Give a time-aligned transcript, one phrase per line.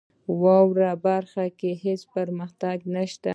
[0.41, 3.29] واورئ برخه کې هیڅ پرمختګ نشته.